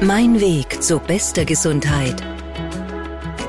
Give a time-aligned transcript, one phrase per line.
[0.00, 2.22] Mein Weg zu bester Gesundheit.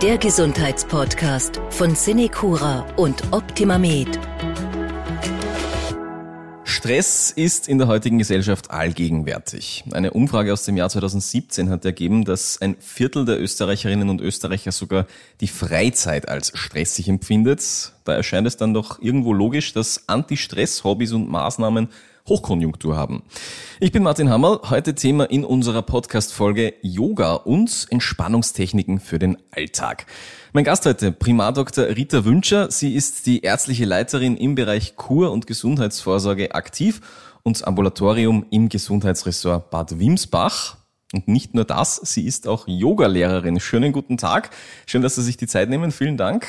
[0.01, 4.19] Der Gesundheitspodcast von Cinecura und OptimaMed.
[6.63, 9.83] Stress ist in der heutigen Gesellschaft allgegenwärtig.
[9.91, 14.71] Eine Umfrage aus dem Jahr 2017 hat ergeben, dass ein Viertel der Österreicherinnen und Österreicher
[14.71, 15.05] sogar
[15.41, 17.93] die Freizeit als stressig empfindet.
[18.05, 21.89] Da erscheint es dann doch irgendwo logisch, dass Anti-Stress-Hobbys und Maßnahmen
[22.29, 23.23] Hochkonjunktur haben.
[23.79, 30.05] Ich bin Martin Hammerl, heute Thema in unserer Podcast-Folge Yoga und Entspannungstechniken für den Alltag.
[30.53, 32.71] Mein Gast heute, Primardoktor Rita Wünscher.
[32.71, 37.01] Sie ist die ärztliche Leiterin im Bereich Kur- und Gesundheitsvorsorge aktiv
[37.43, 40.77] und Ambulatorium im Gesundheitsressort Bad Wimsbach.
[41.11, 43.59] Und nicht nur das, sie ist auch Yogalehrerin.
[43.59, 44.51] Schönen guten Tag.
[44.85, 45.91] Schön, dass Sie sich die Zeit nehmen.
[45.91, 46.45] Vielen Dank.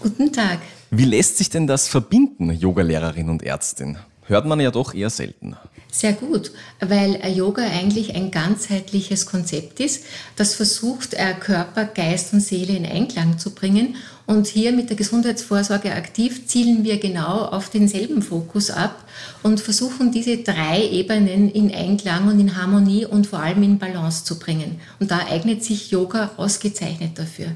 [0.00, 0.58] Guten Tag.
[0.90, 3.98] Wie lässt sich denn das verbinden, Yogalehrerin und Ärztin?
[4.30, 5.56] Hört man ja doch eher selten.
[5.92, 10.04] Sehr gut, weil Yoga eigentlich ein ganzheitliches Konzept ist,
[10.36, 13.96] das versucht, Körper, Geist und Seele in Einklang zu bringen.
[14.26, 19.04] Und hier mit der Gesundheitsvorsorge aktiv zielen wir genau auf denselben Fokus ab
[19.42, 24.24] und versuchen diese drei Ebenen in Einklang und in Harmonie und vor allem in Balance
[24.24, 24.80] zu bringen.
[25.00, 27.48] Und da eignet sich Yoga ausgezeichnet dafür.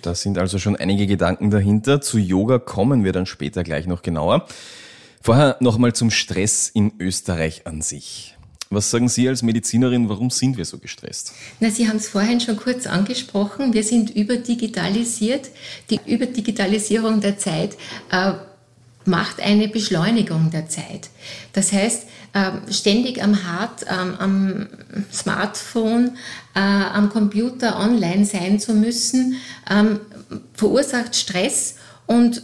[0.00, 2.00] Da sind also schon einige Gedanken dahinter.
[2.00, 4.46] Zu Yoga kommen wir dann später gleich noch genauer.
[5.24, 8.36] Vorher nochmal zum Stress in Österreich an sich.
[8.68, 11.32] Was sagen Sie als Medizinerin, warum sind wir so gestresst?
[11.60, 13.72] Na, Sie haben es vorhin schon kurz angesprochen.
[13.72, 15.48] Wir sind überdigitalisiert.
[15.88, 17.78] Die Überdigitalisierung der Zeit
[18.10, 18.34] äh,
[19.06, 21.08] macht eine Beschleunigung der Zeit.
[21.54, 24.66] Das heißt, äh, ständig am Hard, ähm, am
[25.10, 26.18] Smartphone,
[26.54, 29.36] äh, am Computer online sein zu müssen,
[29.70, 30.00] ähm,
[30.52, 32.42] verursacht Stress und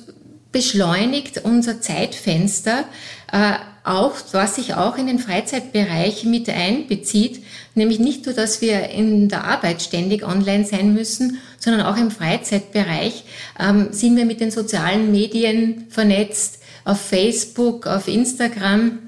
[0.52, 2.84] beschleunigt unser Zeitfenster,
[3.32, 7.42] äh, auch, was sich auch in den Freizeitbereich mit einbezieht,
[7.74, 12.10] nämlich nicht nur, dass wir in der Arbeit ständig online sein müssen, sondern auch im
[12.10, 13.24] Freizeitbereich
[13.58, 18.98] ähm, sind wir mit den sozialen Medien vernetzt, auf Facebook, auf Instagram,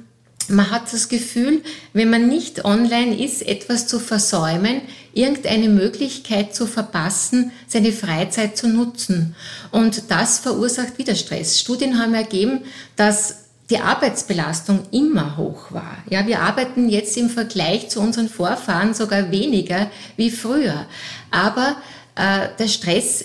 [0.48, 1.62] man hat das Gefühl,
[1.92, 4.82] wenn man nicht online ist, etwas zu versäumen,
[5.14, 9.34] irgendeine Möglichkeit zu verpassen, seine Freizeit zu nutzen.
[9.70, 11.60] Und das verursacht wieder Stress.
[11.60, 12.62] Studien haben ergeben,
[12.96, 13.36] dass
[13.70, 15.96] die Arbeitsbelastung immer hoch war.
[16.10, 20.86] Ja, wir arbeiten jetzt im Vergleich zu unseren Vorfahren sogar weniger wie früher.
[21.30, 21.76] Aber
[22.14, 23.24] äh, der Stress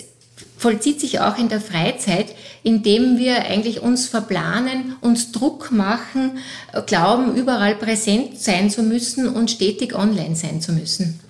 [0.56, 6.38] vollzieht sich auch in der Freizeit, indem wir eigentlich uns verplanen, uns Druck machen,
[6.86, 11.20] glauben, überall präsent sein zu müssen und stetig online sein zu müssen.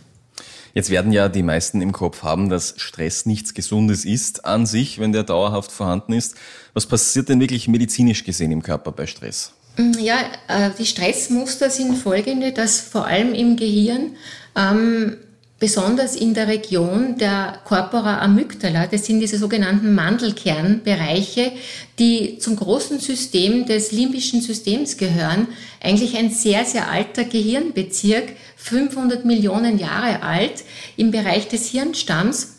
[0.74, 4.98] Jetzt werden ja die meisten im Kopf haben, dass Stress nichts Gesundes ist an sich,
[4.98, 6.34] wenn der dauerhaft vorhanden ist.
[6.74, 9.52] Was passiert denn wirklich medizinisch gesehen im Körper bei Stress?
[10.00, 10.18] Ja,
[10.48, 14.16] äh, die Stressmuster sind folgende, dass vor allem im Gehirn
[14.56, 15.16] ähm,
[15.60, 21.52] besonders in der Region der Corpora amygdala, das sind diese sogenannten Mandelkernbereiche,
[21.98, 25.48] die zum großen System des limbischen Systems gehören,
[25.80, 30.64] eigentlich ein sehr, sehr alter Gehirnbezirk, 500 Millionen Jahre alt,
[30.96, 32.56] im Bereich des Hirnstamms.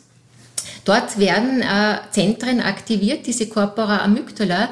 [0.86, 4.70] Dort werden äh, Zentren aktiviert, diese Corpora amygdala,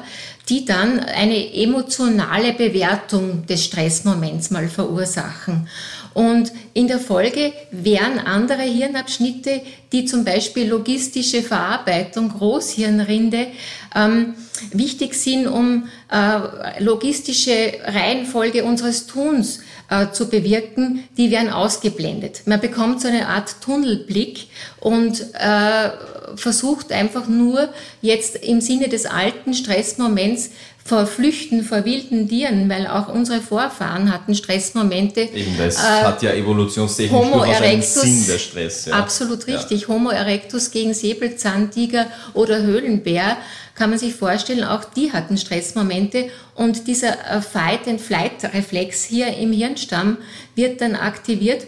[0.48, 5.68] die dann eine emotionale Bewertung des Stressmoments mal verursachen.
[6.14, 9.60] Und in der Folge werden andere Hirnabschnitte,
[9.92, 13.48] die zum Beispiel logistische Verarbeitung, Großhirnrinde,
[13.94, 14.34] ähm,
[14.72, 19.60] wichtig sind, um äh, logistische Reihenfolge unseres Tuns
[19.90, 22.42] äh, zu bewirken, die werden ausgeblendet.
[22.46, 24.48] Man bekommt so eine Art Tunnelblick
[24.80, 25.90] und äh,
[26.36, 27.68] versucht einfach nur
[28.02, 30.50] jetzt im Sinne des alten Stressmoments
[30.88, 35.20] vor Flüchten vor wilden Tieren, weil auch unsere Vorfahren hatten Stressmomente.
[35.20, 38.86] Eben, das äh, hat ja evolutionstechnisch Homo erectus, Sinn, der Stress.
[38.86, 38.94] Ja.
[38.94, 39.82] Absolut richtig.
[39.82, 39.88] Ja.
[39.88, 43.36] Homo erectus gegen Säbelzahntiger oder Höhlenbär
[43.78, 50.18] kann man sich vorstellen, auch die hatten Stressmomente und dieser äh, Fight-and-Flight-Reflex hier im Hirnstamm
[50.56, 51.66] wird dann aktiviert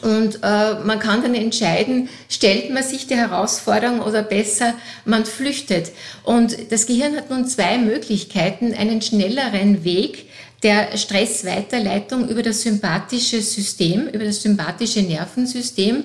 [0.00, 4.74] und äh, man kann dann entscheiden, stellt man sich die Herausforderung oder besser,
[5.04, 5.92] man flüchtet.
[6.24, 10.30] Und das Gehirn hat nun zwei Möglichkeiten, einen schnelleren Weg
[10.62, 16.04] der Stressweiterleitung über das sympathische System, über das sympathische Nervensystem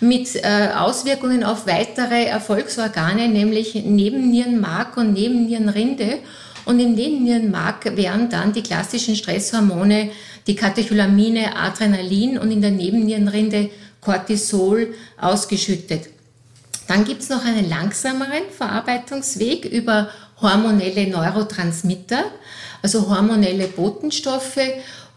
[0.00, 6.18] mit äh, Auswirkungen auf weitere Erfolgsorgane, nämlich Nebennierenmark und Nebennierenrinde.
[6.64, 10.10] Und im Nebennierenmark werden dann die klassischen Stresshormone
[10.46, 13.70] die Katecholamine Adrenalin und in der Nebennierenrinde
[14.00, 16.08] Cortisol ausgeschüttet.
[16.88, 20.10] Dann gibt es noch einen langsameren Verarbeitungsweg über
[20.40, 22.24] hormonelle Neurotransmitter,
[22.82, 24.58] also hormonelle Botenstoffe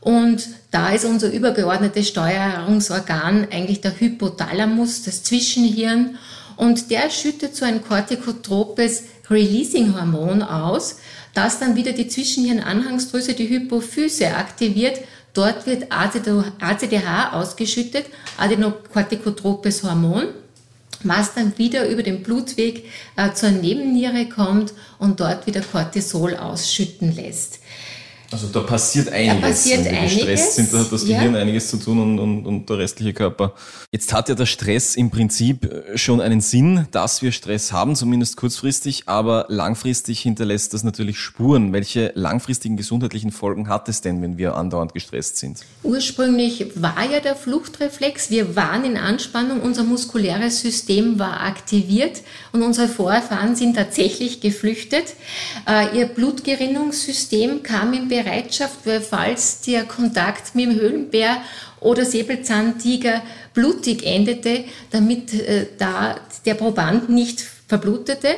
[0.06, 6.20] Und da ist unser übergeordnetes Steuerungsorgan eigentlich der Hypothalamus, das Zwischenhirn.
[6.58, 10.98] Und der schüttet so ein kortikotropes Releasing-Hormon aus,
[11.34, 15.00] das dann wieder die Zwischenhirnanhangsdrüse, die Hypophyse aktiviert.
[15.34, 18.06] Dort wird ACDH ausgeschüttet,
[18.38, 20.28] adenokortikotropes Hormon
[21.04, 27.16] was dann wieder über den Blutweg äh, zur Nebenniere kommt und dort wieder Cortisol ausschütten
[27.16, 27.60] lässt.
[28.32, 29.42] Also da passiert einiges.
[29.42, 30.16] Da passiert Wenn wir einiges.
[30.16, 31.42] gestresst sind, da hat das Gehirn ja.
[31.42, 33.54] einiges zu tun und, und, und der restliche Körper.
[33.92, 37.96] Jetzt hat ja der Stress im Prinzip äh, schon einen Sinn, dass wir Stress haben,
[37.96, 41.72] zumindest kurzfristig, aber langfristig hinterlässt das natürlich Spuren.
[41.74, 45.60] Welche langfristigen gesundheitlichen Folgen hat es denn, wenn wir andauernd gestresst sind?
[45.84, 52.22] Ursprünglich war ja der Fluchtreflex, wir waren in Anspannung, unser muskuläres System war aktiviert
[52.52, 55.14] und unsere Vorfahren sind tatsächlich geflüchtet.
[55.68, 58.80] Äh, ihr Blutgerinnungssystem kam in Bereitschaft,
[59.10, 61.38] falls der Kontakt mit dem Höhlenbär
[61.80, 63.22] oder Säbelzahntiger
[63.54, 66.16] blutig endete, damit äh, da
[66.46, 68.36] der Proband nicht verblutete.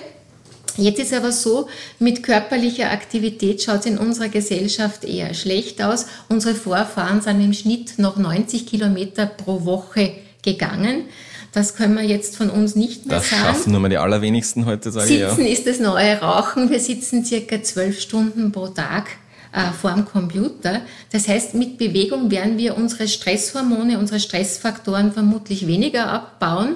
[0.77, 6.05] Jetzt ist aber so, mit körperlicher Aktivität schaut es in unserer Gesellschaft eher schlecht aus.
[6.29, 10.11] Unsere Vorfahren sind im Schnitt noch 90 Kilometer pro Woche
[10.43, 11.05] gegangen.
[11.51, 13.41] Das können wir jetzt von uns nicht mehr das sagen.
[13.41, 15.07] Das schaffen nur mal die allerwenigsten heutzutage.
[15.07, 15.51] Sitzen ja.
[15.51, 16.69] ist das neue Rauchen.
[16.69, 19.07] Wir sitzen circa zwölf Stunden pro Tag
[19.51, 20.81] äh, vor dem Computer.
[21.11, 26.75] Das heißt, mit Bewegung werden wir unsere Stresshormone, unsere Stressfaktoren vermutlich weniger abbauen.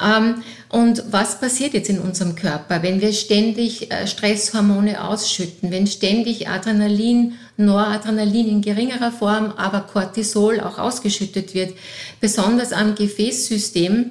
[0.00, 5.86] Ähm, und was passiert jetzt in unserem Körper, wenn wir ständig äh, Stresshormone ausschütten, wenn
[5.86, 11.74] ständig Adrenalin, Noradrenalin in geringerer Form, aber Cortisol auch ausgeschüttet wird,
[12.20, 14.10] besonders am Gefäßsystem,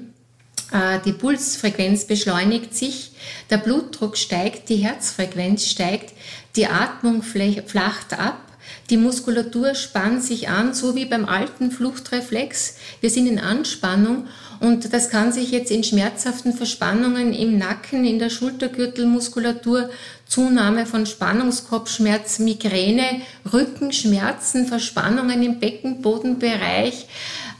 [0.71, 3.11] äh, die Pulsfrequenz beschleunigt sich,
[3.49, 6.13] der Blutdruck steigt, die Herzfrequenz steigt,
[6.57, 8.47] die Atmung flacht ab,
[8.89, 12.77] die Muskulatur spannt sich an, so wie beim alten Fluchtreflex.
[13.01, 14.27] Wir sind in Anspannung
[14.59, 19.89] und das kann sich jetzt in schmerzhaften Verspannungen im Nacken, in der Schultergürtelmuskulatur,
[20.25, 23.21] Zunahme von Spannungskopfschmerz, Migräne,
[23.51, 27.07] Rückenschmerzen, Verspannungen im Beckenbodenbereich,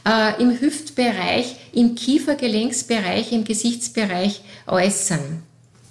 [0.06, 5.42] äh, im Hüftbereich, im Kiefergelenksbereich, im Gesichtsbereich äußern.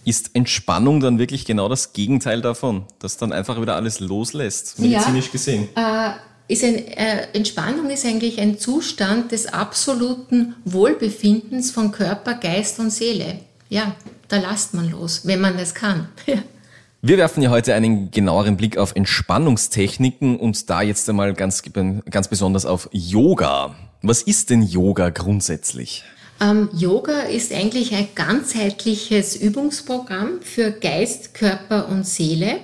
[0.07, 5.25] Ist Entspannung dann wirklich genau das Gegenteil davon, dass dann einfach wieder alles loslässt, medizinisch
[5.25, 5.67] ja, gesehen?
[5.75, 6.11] Äh,
[6.47, 12.89] ist ein, äh, Entspannung ist eigentlich ein Zustand des absoluten Wohlbefindens von Körper, Geist und
[12.89, 13.41] Seele.
[13.67, 13.97] Ja,
[14.29, 16.07] da lasst man los, wenn man das kann.
[16.25, 16.35] Ja.
[17.01, 21.63] Wir werfen ja heute einen genaueren Blick auf Entspannungstechniken und da jetzt einmal ganz,
[22.09, 23.75] ganz besonders auf Yoga.
[24.01, 26.05] Was ist denn Yoga grundsätzlich?
[26.39, 32.59] Ähm, Yoga ist eigentlich ein ganzheitliches Übungsprogramm für Geist, Körper und Seele.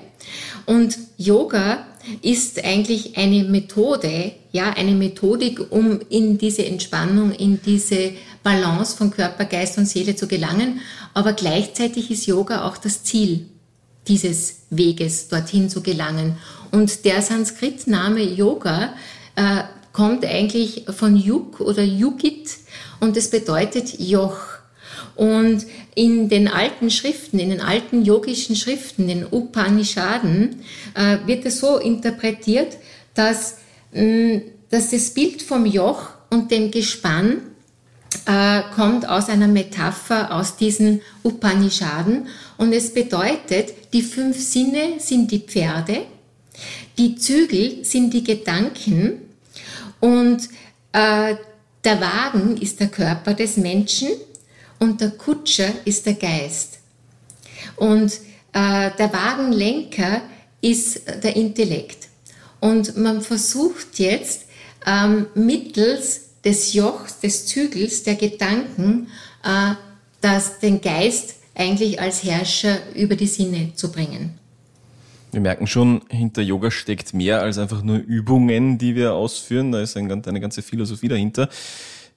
[0.65, 1.85] Und Yoga
[2.21, 8.11] ist eigentlich eine Methode, ja, eine Methodik, um in diese Entspannung, in diese
[8.43, 10.81] Balance von Körper, Geist und Seele zu gelangen.
[11.13, 13.47] Aber gleichzeitig ist Yoga auch das Ziel
[14.07, 16.37] dieses Weges, dorthin zu gelangen.
[16.71, 18.93] Und der Sanskrit-Name Yoga
[19.35, 22.49] äh, kommt eigentlich von Yuk oder Yugit
[23.03, 24.39] und es bedeutet Joch.
[25.15, 30.61] Und in den alten Schriften, in den alten yogischen Schriften, den Upanishaden,
[30.95, 32.77] äh, wird es so interpretiert,
[33.13, 33.57] dass,
[33.91, 34.41] mh,
[34.71, 37.41] dass das Bild vom Joch und dem Gespann
[38.25, 45.29] äh, kommt aus einer Metapher aus diesen Upanishaden und es bedeutet, die fünf Sinne sind
[45.29, 46.05] die Pferde,
[46.97, 49.17] die Zügel sind die Gedanken
[49.99, 50.47] und
[50.93, 51.35] äh,
[51.83, 54.09] der Wagen ist der Körper des Menschen
[54.79, 56.79] und der Kutscher ist der Geist.
[57.75, 58.13] Und
[58.53, 60.21] äh, der Wagenlenker
[60.61, 62.07] ist der Intellekt.
[62.59, 64.45] Und man versucht jetzt
[64.85, 69.07] ähm, mittels des Jochs, des Zügels, der Gedanken,
[69.43, 69.73] äh,
[70.21, 74.39] das, den Geist eigentlich als Herrscher über die Sinne zu bringen.
[75.33, 79.71] Wir merken schon, hinter Yoga steckt mehr als einfach nur Übungen, die wir ausführen.
[79.71, 81.49] Da ist eine ganze Philosophie dahinter.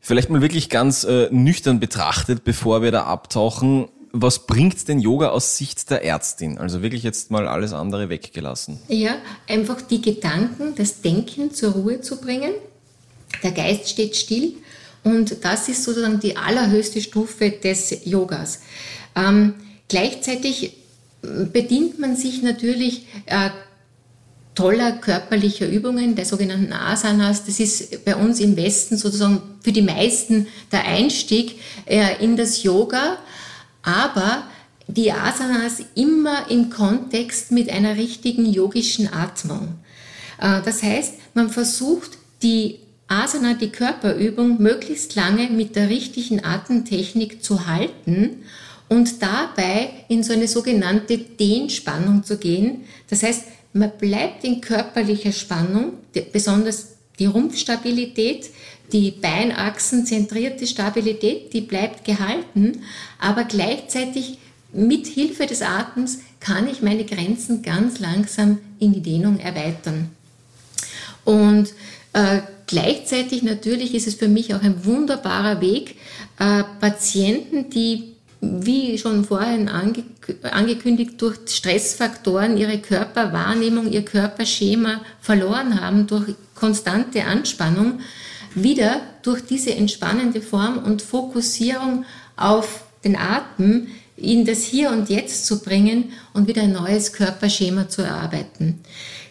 [0.00, 3.88] Vielleicht mal wirklich ganz äh, nüchtern betrachtet, bevor wir da abtauchen.
[4.12, 6.58] Was bringt denn Yoga aus Sicht der Ärztin?
[6.58, 8.78] Also wirklich jetzt mal alles andere weggelassen.
[8.88, 9.16] Ja,
[9.48, 12.52] einfach die Gedanken, das Denken zur Ruhe zu bringen.
[13.42, 14.54] Der Geist steht still
[15.04, 18.60] und das ist sozusagen die allerhöchste Stufe des Yogas.
[19.14, 19.54] Ähm,
[19.88, 20.72] gleichzeitig
[21.52, 23.50] bedient man sich natürlich äh,
[24.54, 27.44] toller körperlicher Übungen, der sogenannten Asanas.
[27.44, 32.62] Das ist bei uns im Westen sozusagen für die meisten der Einstieg äh, in das
[32.62, 33.18] Yoga,
[33.82, 34.44] aber
[34.88, 39.74] die Asanas immer im Kontext mit einer richtigen yogischen Atmung.
[40.40, 47.42] Äh, das heißt, man versucht, die Asana, die Körperübung, möglichst lange mit der richtigen Atemtechnik
[47.42, 48.42] zu halten
[48.88, 52.84] und dabei in so eine sogenannte Dehnspannung zu gehen.
[53.08, 55.94] Das heißt, man bleibt in körperlicher Spannung,
[56.32, 58.50] besonders die Rumpfstabilität,
[58.92, 62.82] die Beinachsenzentrierte Stabilität, die bleibt gehalten,
[63.18, 64.38] aber gleichzeitig
[64.72, 70.10] mit Hilfe des Atems kann ich meine Grenzen ganz langsam in die Dehnung erweitern.
[71.24, 71.70] Und
[72.12, 75.96] äh, gleichzeitig natürlich ist es für mich auch ein wunderbarer Weg,
[76.38, 80.04] äh, Patienten, die wie schon vorhin ange
[80.42, 88.00] angekündigt, durch Stressfaktoren ihre Körperwahrnehmung, ihr Körperschema verloren haben, durch konstante Anspannung,
[88.54, 92.04] wieder durch diese entspannende Form und Fokussierung
[92.36, 97.88] auf den Atem in das Hier und Jetzt zu bringen und wieder ein neues Körperschema
[97.88, 98.80] zu erarbeiten.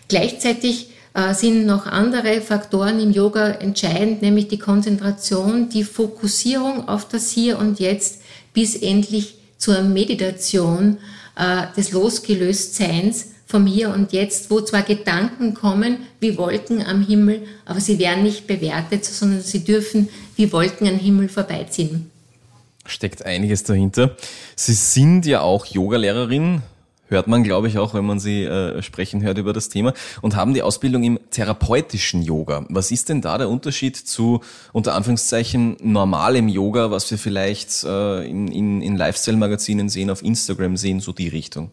[0.08, 7.08] Gleichzeitig äh, sind noch andere Faktoren im Yoga entscheidend, nämlich die Konzentration, die Fokussierung auf
[7.08, 8.22] das Hier und Jetzt
[8.56, 10.98] bis endlich zur Meditation
[11.38, 17.44] äh, des Losgelöstseins vom Hier und Jetzt, wo zwar Gedanken kommen wie Wolken am Himmel,
[17.66, 22.10] aber sie werden nicht bewertet, sondern sie dürfen wie Wolken am Himmel vorbeiziehen.
[22.88, 24.16] Steckt einiges dahinter.
[24.56, 26.62] Sie sind ja auch Yogalehrerin,
[27.08, 30.36] hört man, glaube ich, auch, wenn man Sie äh, sprechen hört über das Thema, und
[30.36, 32.66] haben die Ausbildung im therapeutischen Yoga.
[32.70, 34.42] Was ist denn da der Unterschied zu,
[34.74, 40.78] unter Anführungszeichen, normalem Yoga, was wir vielleicht äh, in, in, in Lifestyle-Magazinen sehen, auf Instagram
[40.78, 41.72] sehen, so die Richtung?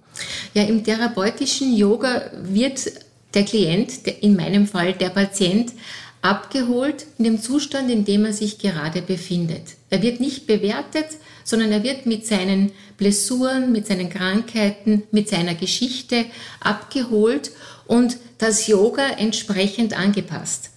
[0.55, 2.91] Ja, im therapeutischen Yoga wird
[3.35, 5.73] der Klient, in meinem Fall der Patient,
[6.21, 9.62] abgeholt in dem Zustand, in dem er sich gerade befindet.
[9.91, 11.07] Er wird nicht bewertet,
[11.45, 16.27] sondern er wird mit seinen Blessuren, mit seinen Krankheiten, mit seiner Geschichte
[16.61, 17.51] abgeholt
[17.87, 20.71] und das Yoga entsprechend angepasst.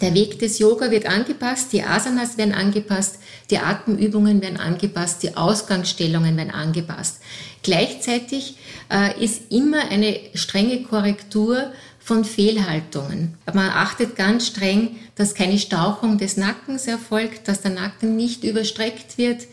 [0.00, 3.18] Der Weg des Yoga wird angepasst, die Asanas werden angepasst,
[3.50, 7.20] die Atemübungen werden angepasst, die Ausgangsstellungen werden angepasst.
[7.62, 8.58] Gleichzeitig
[8.90, 13.34] äh, ist immer eine strenge Korrektur von Fehlhaltungen.
[13.46, 19.16] Man achtet ganz streng, dass keine Stauchung des Nackens erfolgt, dass der Nacken nicht überstreckt
[19.16, 19.46] wird,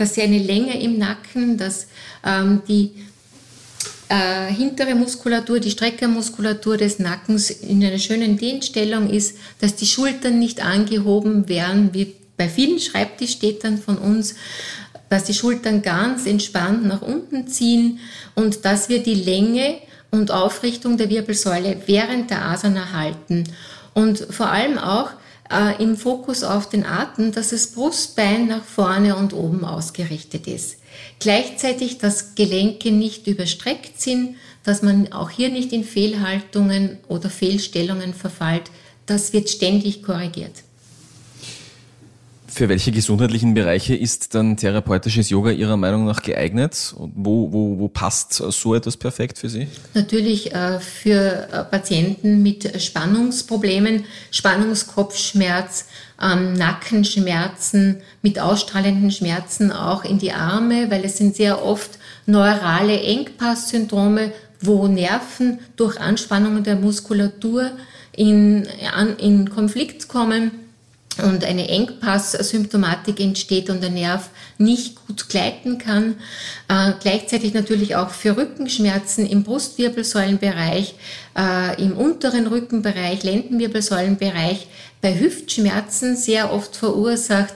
[0.00, 1.86] dass sie eine Länge im Nacken, dass
[2.24, 2.92] ähm, die
[4.08, 10.38] äh, hintere Muskulatur, die Streckermuskulatur des Nackens in einer schönen Dehnstellung ist, dass die Schultern
[10.38, 14.36] nicht angehoben werden, wie bei vielen Schreibtischstädtern von uns,
[15.10, 17.98] dass die Schultern ganz entspannt nach unten ziehen
[18.34, 19.80] und dass wir die Länge
[20.10, 23.44] und Aufrichtung der Wirbelsäule während der Asana halten.
[23.92, 25.10] Und vor allem auch
[25.50, 30.76] äh, im Fokus auf den Atem, dass das Brustbein nach vorne und oben ausgerichtet ist.
[31.18, 38.14] Gleichzeitig, dass Gelenke nicht überstreckt sind, dass man auch hier nicht in Fehlhaltungen oder Fehlstellungen
[38.14, 38.70] verfällt.
[39.06, 40.52] Das wird ständig korrigiert.
[42.52, 46.94] Für welche gesundheitlichen Bereiche ist dann therapeutisches Yoga Ihrer Meinung nach geeignet?
[46.96, 49.68] wo, wo, wo passt so etwas perfekt für Sie?
[49.94, 55.86] Natürlich äh, für äh, Patienten mit Spannungsproblemen, Spannungskopfschmerz,
[56.20, 63.00] ähm, Nackenschmerzen, mit ausstrahlenden Schmerzen auch in die Arme, weil es sind sehr oft neurale
[63.00, 67.70] Engpasssyndrome, wo Nerven durch Anspannungen der Muskulatur
[68.14, 68.66] in,
[69.18, 70.50] in Konflikt kommen
[71.22, 76.16] und eine Engpass-Symptomatik entsteht und der Nerv nicht gut gleiten kann.
[76.68, 80.94] Äh, gleichzeitig natürlich auch für Rückenschmerzen im Brustwirbelsäulenbereich,
[81.36, 84.66] äh, im unteren Rückenbereich, Lendenwirbelsäulenbereich,
[85.00, 87.54] bei Hüftschmerzen sehr oft verursacht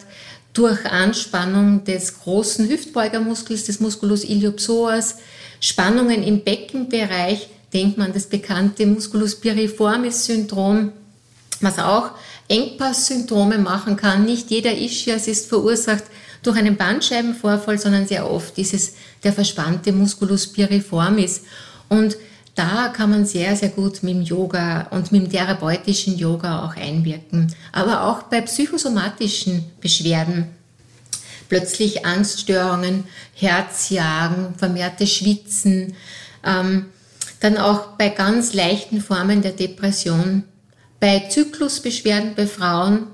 [0.54, 5.16] durch Anspannung des großen Hüftbeugermuskels, des Musculus iliopsoas,
[5.60, 10.92] Spannungen im Beckenbereich, denkt man das bekannte Musculus piriformis Syndrom,
[11.60, 12.12] was auch
[12.48, 14.24] Engpasssyndrome machen kann.
[14.24, 16.04] Nicht jeder Ischias ist verursacht
[16.42, 21.42] durch einen Bandscheibenvorfall, sondern sehr oft ist es der verspannte Musculus piriformis.
[21.88, 22.16] Und
[22.54, 26.76] da kann man sehr, sehr gut mit dem Yoga und mit dem therapeutischen Yoga auch
[26.76, 27.52] einwirken.
[27.72, 30.48] Aber auch bei psychosomatischen Beschwerden.
[31.48, 35.94] Plötzlich Angststörungen, Herzjagen, vermehrte Schwitzen.
[36.44, 36.86] Ähm,
[37.40, 40.44] dann auch bei ganz leichten Formen der Depression
[41.04, 43.08] bei Zyklusbeschwerden bei Frauen,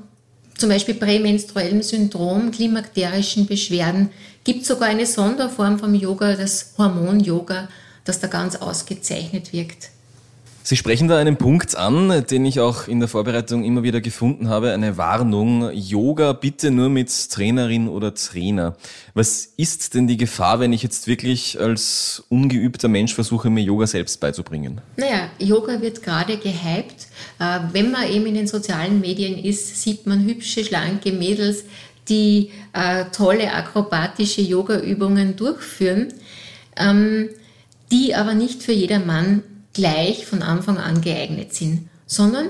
[0.57, 4.11] zum Beispiel prämenstruellem Syndrom, klimakterischen Beschwerden,
[4.45, 7.69] gibt es sogar eine Sonderform vom Yoga, das Hormon-Yoga,
[8.05, 9.91] das da ganz ausgezeichnet wirkt.
[10.63, 14.51] Sie sprechen da einen Punkt an, den ich auch in der Vorbereitung immer wieder gefunden
[14.51, 15.71] habe, eine Warnung.
[15.73, 18.77] Yoga bitte nur mit Trainerin oder Trainer.
[19.15, 23.87] Was ist denn die Gefahr, wenn ich jetzt wirklich als ungeübter Mensch versuche, mir Yoga
[23.87, 24.83] selbst beizubringen?
[24.97, 27.09] Naja, Yoga wird gerade gehypt.
[27.39, 31.65] Äh, wenn man eben in den sozialen Medien ist, sieht man hübsche, schlanke Mädels,
[32.11, 36.13] die äh, tolle akrobatische Yoga-Übungen durchführen,
[36.77, 37.31] ähm,
[37.91, 42.49] die aber nicht für jedermann gleich von Anfang an geeignet sind, sondern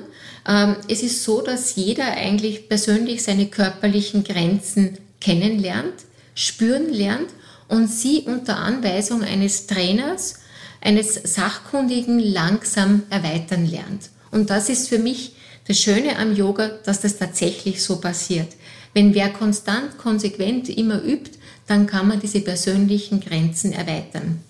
[0.49, 5.95] ähm, es ist so, dass jeder eigentlich persönlich seine körperlichen Grenzen kennenlernt,
[6.35, 7.29] spüren lernt
[7.69, 10.41] und sie unter Anweisung eines Trainers,
[10.81, 14.11] eines Sachkundigen langsam erweitern lernt.
[14.31, 15.35] Und das ist für mich
[15.69, 18.49] das Schöne am Yoga, dass das tatsächlich so passiert.
[18.95, 24.43] Wenn wer konstant, konsequent immer übt, dann kann man diese persönlichen Grenzen erweitern.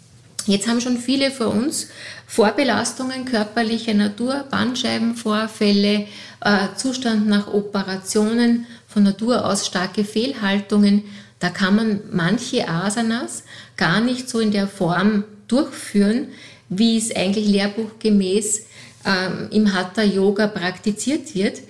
[0.47, 1.89] Jetzt haben schon viele vor uns
[2.27, 6.07] Vorbelastungen körperlicher Natur, Bandscheibenvorfälle,
[6.41, 11.05] äh, Zustand nach Operationen, von Natur aus starke Fehlhaltungen.
[11.39, 13.45] Da kann man manche Asanas
[13.77, 16.29] gar nicht so in der Form durchführen,
[16.69, 18.67] wie es eigentlich lehrbuchgemäß
[19.07, 21.61] ähm, im Hatha Yoga praktiziert wird.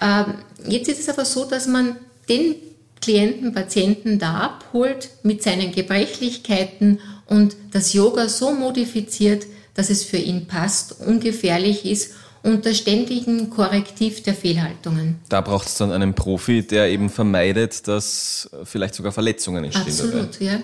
[0.00, 0.34] Ähm,
[0.66, 1.96] jetzt ist es aber so, dass man
[2.28, 2.54] den
[3.00, 10.16] Klienten, Patienten da abholt mit seinen Gebrechlichkeiten und das Yoga so modifiziert, dass es für
[10.16, 15.20] ihn passt, ungefährlich ist unter ständigen Korrektiv der Fehlhaltungen.
[15.28, 19.86] Da braucht es dann einen Profi, der eben vermeidet, dass vielleicht sogar Verletzungen entstehen.
[19.86, 20.44] Absolut, dabei.
[20.44, 20.60] ja.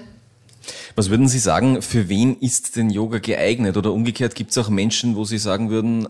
[0.97, 3.77] Was würden Sie sagen, für wen ist denn Yoga geeignet?
[3.77, 6.09] Oder umgekehrt gibt es auch Menschen, wo Sie sagen würden,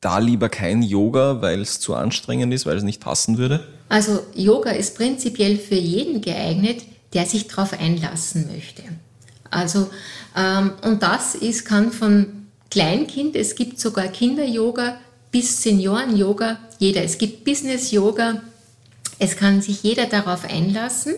[0.00, 3.66] da lieber kein Yoga, weil es zu anstrengend ist, weil es nicht passen würde?
[3.88, 6.84] Also Yoga ist prinzipiell für jeden geeignet,
[7.14, 8.82] der sich darauf einlassen möchte.
[9.54, 9.88] Also,
[10.36, 14.98] ähm, und das ist, kann von Kleinkind, es gibt sogar Kinder-Yoga
[15.30, 17.02] bis Senioren-Yoga, jeder.
[17.02, 18.42] Es gibt Business-Yoga,
[19.18, 21.14] es kann sich jeder darauf einlassen.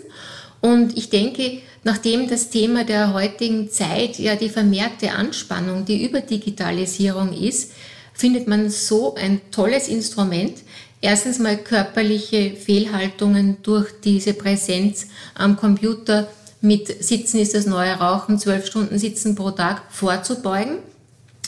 [0.60, 7.32] Und ich denke, nachdem das Thema der heutigen Zeit ja die vermehrte Anspannung, die Überdigitalisierung
[7.32, 7.72] ist,
[8.12, 10.58] findet man so ein tolles Instrument.
[11.00, 16.28] Erstens mal körperliche Fehlhaltungen durch diese Präsenz am Computer
[16.66, 20.78] mit Sitzen ist das neue Rauchen, zwölf Stunden Sitzen pro Tag vorzubeugen.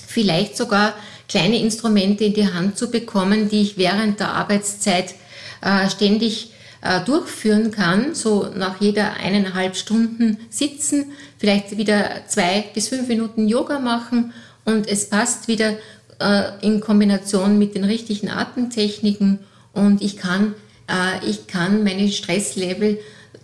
[0.07, 0.94] Vielleicht sogar
[1.28, 5.14] kleine Instrumente in die Hand zu bekommen, die ich während der Arbeitszeit
[5.61, 12.88] äh, ständig äh, durchführen kann, so nach jeder eineinhalb Stunden sitzen, vielleicht wieder zwei bis
[12.88, 14.33] fünf Minuten Yoga machen
[14.64, 15.74] und es passt wieder
[16.20, 19.40] äh, in Kombination mit den richtigen Atemtechniken
[19.72, 20.54] und ich kann,
[20.88, 22.98] äh, ich kann meine Stresslevel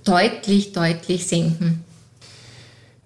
[0.04, 1.84] deutlich, deutlich senken.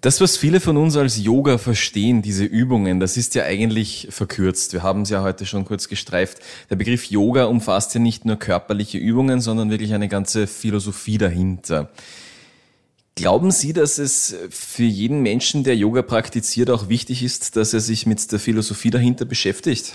[0.01, 4.71] Das, was viele von uns als Yoga verstehen, diese Übungen, das ist ja eigentlich verkürzt.
[4.71, 6.37] Wir haben es ja heute schon kurz gestreift.
[6.69, 11.89] Der Begriff Yoga umfasst ja nicht nur körperliche Übungen, sondern wirklich eine ganze Philosophie dahinter.
[13.15, 17.81] Glauben Sie, dass es für jeden Menschen, der Yoga praktiziert, auch wichtig ist, dass er
[17.81, 19.91] sich mit der Philosophie dahinter beschäftigt?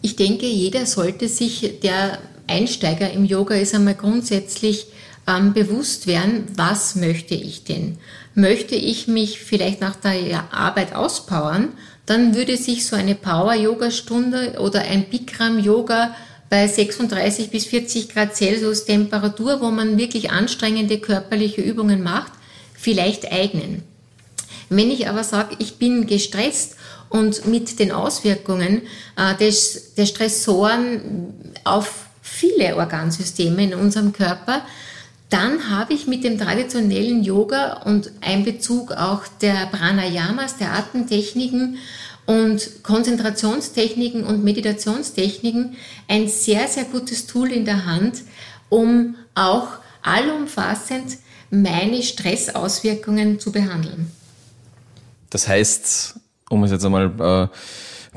[0.00, 4.86] Ich denke, jeder sollte sich, der Einsteiger im Yoga ist, einmal grundsätzlich
[5.26, 7.98] ähm, bewusst werden, was möchte ich denn?
[8.34, 11.68] Möchte ich mich vielleicht nach der Arbeit auspowern,
[12.06, 16.14] dann würde sich so eine Power-Yoga-Stunde oder ein Bikram-Yoga
[16.50, 22.32] bei 36 bis 40 Grad Celsius Temperatur, wo man wirklich anstrengende körperliche Übungen macht,
[22.74, 23.82] vielleicht eignen.
[24.68, 26.76] Wenn ich aber sage, ich bin gestresst
[27.08, 28.82] und mit den Auswirkungen
[29.16, 31.34] äh, des, der Stressoren
[31.64, 34.62] auf viele Organsysteme in unserem Körper,
[35.34, 41.78] dann habe ich mit dem traditionellen Yoga und Einbezug auch der Pranayamas, der Atemtechniken
[42.24, 48.22] und Konzentrationstechniken und Meditationstechniken ein sehr, sehr gutes Tool in der Hand,
[48.68, 49.66] um auch
[50.02, 51.18] allumfassend
[51.50, 54.12] meine Stressauswirkungen zu behandeln.
[55.30, 56.14] Das heißt,
[56.48, 57.56] um es jetzt einmal äh,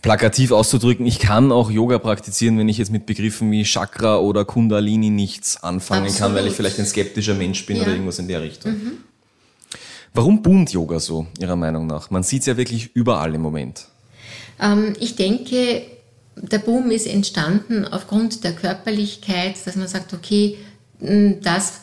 [0.02, 4.46] plakativ auszudrücken, ich kann auch Yoga praktizieren, wenn ich jetzt mit Begriffen wie Chakra oder
[4.46, 6.22] Kundalini nichts anfangen Absolut.
[6.22, 7.84] kann, weil ich vielleicht ein skeptischer Mensch bin ja.
[7.84, 8.72] oder irgendwas in der Richtung.
[8.72, 8.92] Mhm.
[10.14, 12.10] Warum boomt Yoga so, Ihrer Meinung nach?
[12.10, 13.86] Man sieht es ja wirklich überall im Moment.
[14.60, 15.84] Ähm, ich denke,
[16.36, 20.58] der Boom ist entstanden aufgrund der Körperlichkeit, dass man sagt, okay,
[21.00, 21.82] das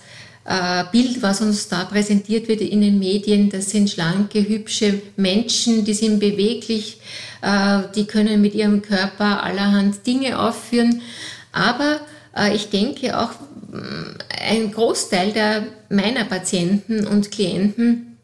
[0.92, 5.94] Bild, was uns da präsentiert wird in den Medien, das sind schlanke, hübsche Menschen, die
[5.94, 7.00] sind beweglich,
[7.40, 11.00] äh, die können mit ihrem Körper allerhand Dinge aufführen.
[11.52, 12.00] Aber
[12.36, 13.30] äh, ich denke auch,
[14.46, 18.18] ein Großteil der meiner Patienten und Klienten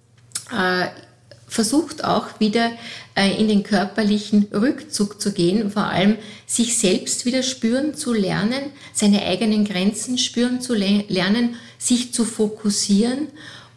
[1.50, 2.70] versucht auch wieder
[3.14, 8.70] äh, in den körperlichen Rückzug zu gehen, vor allem sich selbst wieder spüren zu lernen,
[8.94, 13.28] seine eigenen Grenzen spüren zu lernen, sich zu fokussieren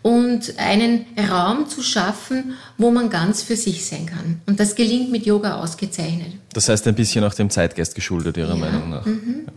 [0.04, 4.42] und einen Raum zu schaffen, wo man ganz für sich sein kann.
[4.46, 6.34] Und das gelingt mit Yoga ausgezeichnet.
[6.54, 8.56] Das heißt ein bisschen auch dem Zeitgeist geschuldet, Ihrer ja.
[8.56, 9.06] Meinung nach.
[9.06, 9.46] Mhm.
[9.48, 9.54] Ja.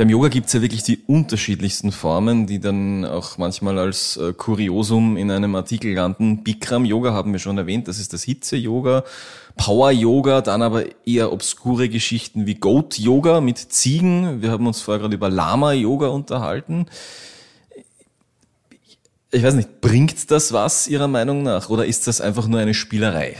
[0.00, 4.32] Beim Yoga gibt es ja wirklich die unterschiedlichsten Formen, die dann auch manchmal als äh,
[4.32, 6.42] Kuriosum in einem Artikel landen.
[6.42, 9.04] Bikram Yoga haben wir schon erwähnt, das ist das Hitze-Yoga.
[9.58, 14.40] Power Yoga, dann aber eher obskure Geschichten wie Goat Yoga mit Ziegen.
[14.40, 16.86] Wir haben uns vorher gerade über Lama Yoga unterhalten.
[19.30, 22.72] Ich weiß nicht, bringt das was Ihrer Meinung nach oder ist das einfach nur eine
[22.72, 23.36] Spielerei?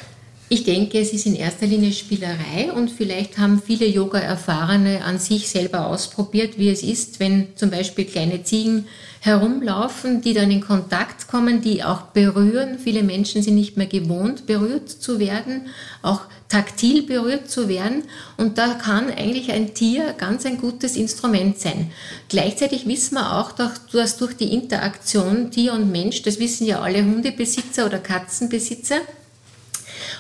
[0.53, 5.49] Ich denke, es ist in erster Linie Spielerei und vielleicht haben viele Yoga-Erfahrene an sich
[5.49, 8.89] selber ausprobiert, wie es ist, wenn zum Beispiel kleine Ziegen
[9.21, 12.81] herumlaufen, die dann in Kontakt kommen, die auch berühren.
[12.81, 15.69] Viele Menschen sind nicht mehr gewohnt, berührt zu werden,
[16.03, 18.03] auch taktil berührt zu werden.
[18.37, 21.93] Und da kann eigentlich ein Tier ganz ein gutes Instrument sein.
[22.29, 27.05] Gleichzeitig wissen wir auch, dass durch die Interaktion Tier und Mensch, das wissen ja alle
[27.05, 28.97] Hundebesitzer oder Katzenbesitzer,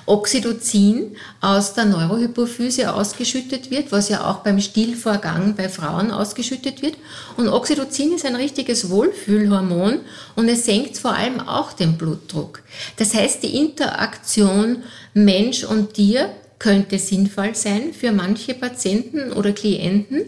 [0.06, 6.96] Oxytocin aus der Neurohypophyse ausgeschüttet wird, was ja auch beim Stillvorgang bei Frauen ausgeschüttet wird.
[7.36, 10.00] Und Oxytocin ist ein richtiges Wohlfühlhormon
[10.36, 12.62] und es senkt vor allem auch den Blutdruck.
[12.96, 20.26] Das heißt, die Interaktion Mensch und Tier könnte sinnvoll sein für manche Patienten oder Klienten.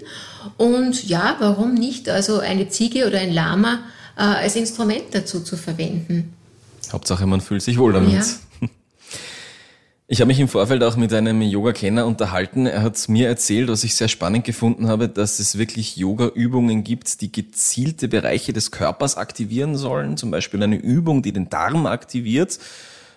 [0.57, 3.81] Und ja, warum nicht also eine Ziege oder ein Lama
[4.16, 6.33] äh, als Instrument dazu zu verwenden?
[6.90, 8.14] Hauptsache, man fühlt sich wohl damit.
[8.14, 8.25] Ja.
[10.12, 12.66] Ich habe mich im Vorfeld auch mit einem Yoga-Kenner unterhalten.
[12.66, 17.22] Er hat mir erzählt, was ich sehr spannend gefunden habe, dass es wirklich Yoga-Übungen gibt,
[17.22, 20.18] die gezielte Bereiche des Körpers aktivieren sollen.
[20.18, 22.59] Zum Beispiel eine Übung, die den Darm aktiviert.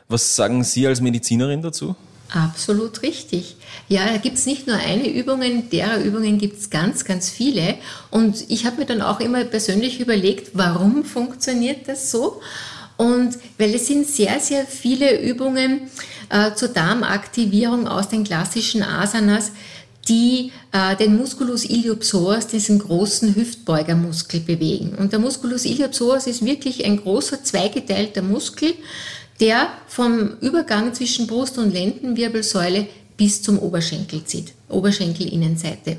[0.07, 1.97] Was sagen Sie als Medizinerin dazu?
[2.29, 3.57] Absolut richtig.
[3.89, 7.75] Ja, da gibt es nicht nur eine Übung, derer Übungen gibt es ganz, ganz viele.
[8.09, 12.39] Und ich habe mir dann auch immer persönlich überlegt, warum funktioniert das so?
[12.97, 15.89] Und weil es sind sehr, sehr viele Übungen
[16.29, 19.51] äh, zur Darmaktivierung aus den klassischen Asanas,
[20.07, 24.95] die äh, den Musculus iliopsoas, diesen großen Hüftbeugermuskel, bewegen.
[24.95, 28.73] Und der Musculus iliopsoas ist wirklich ein großer zweigeteilter Muskel,
[29.39, 35.97] der vom Übergang zwischen Brust- und Lendenwirbelsäule bis zum Oberschenkel zieht, Oberschenkelinnenseite.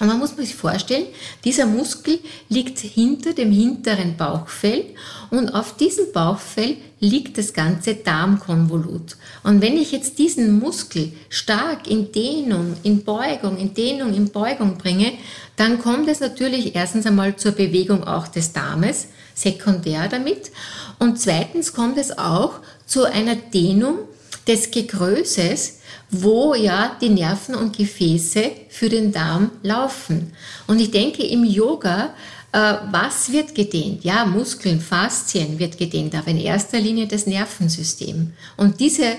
[0.00, 1.04] Und man muss sich vorstellen,
[1.44, 4.86] dieser Muskel liegt hinter dem hinteren Bauchfell
[5.30, 9.16] und auf diesem Bauchfell liegt das ganze Darmkonvolut.
[9.42, 14.78] Und wenn ich jetzt diesen Muskel stark in Dehnung, in Beugung, in Dehnung, in Beugung
[14.78, 15.12] bringe,
[15.56, 20.50] dann kommt es natürlich erstens einmal zur Bewegung auch des Darmes, sekundär damit.
[20.98, 23.98] Und zweitens kommt es auch zu einer Dehnung
[24.46, 30.32] des Gegrößes, wo ja die Nerven und Gefäße für den Darm laufen.
[30.66, 32.14] Und ich denke, im Yoga,
[32.52, 34.04] äh, was wird gedehnt?
[34.04, 38.32] Ja, Muskeln, Faszien wird gedehnt, aber in erster Linie das Nervensystem.
[38.56, 39.16] Und diese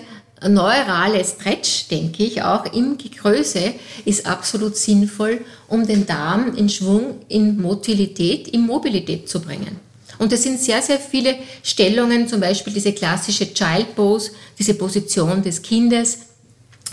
[0.50, 3.74] neurale Stretch, denke ich, auch im Gegröße
[4.06, 9.80] ist absolut sinnvoll, um den Darm in Schwung, in Motilität, in Mobilität zu bringen.
[10.22, 14.30] Und es sind sehr, sehr viele Stellungen, zum Beispiel diese klassische Child Pose,
[14.60, 16.20] diese Position des Kindes,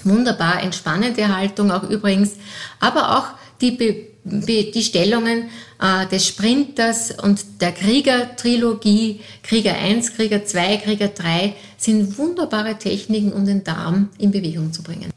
[0.02, 2.36] wunderbar entspannende Haltung auch übrigens,
[2.80, 3.26] aber auch
[3.60, 3.76] die,
[4.24, 12.16] die Stellungen äh, des Sprinters und der Krieger-Trilogie, Krieger 1, Krieger 2, Krieger 3, sind
[12.16, 15.10] wunderbare Techniken, um den Darm in Bewegung zu bringen.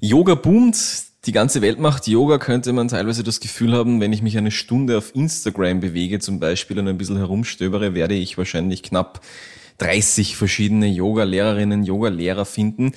[0.00, 0.78] Yoga boomt,
[1.24, 4.50] die ganze Welt macht Yoga, könnte man teilweise das Gefühl haben, wenn ich mich eine
[4.50, 9.20] Stunde auf Instagram bewege zum Beispiel und ein bisschen herumstöbere, werde ich wahrscheinlich knapp
[9.78, 12.92] 30 verschiedene Yoga-Lehrerinnen, Yoga-Lehrer finden.